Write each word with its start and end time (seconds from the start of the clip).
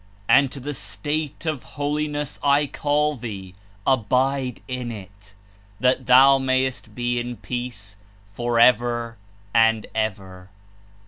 And 0.27 0.51
to 0.51 0.59
the 0.59 0.73
state 0.73 1.45
of 1.45 1.61
Holi 1.77 2.07
ness 2.07 2.39
I 2.41 2.65
call 2.65 3.15
thee: 3.15 3.53
Abide 3.85 4.61
in 4.67 4.91
it, 4.91 5.35
that 5.79 6.07
thou 6.07 6.39
may 6.39 6.65
est 6.65 6.95
be 6.95 7.19
in 7.19 7.37
peace 7.37 7.97
for 8.33 8.59
ever 8.59 9.17
and 9.53 9.85
ever.' 9.93 10.49